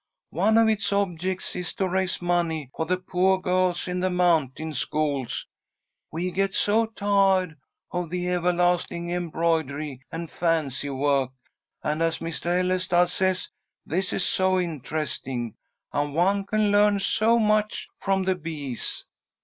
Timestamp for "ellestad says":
12.59-13.51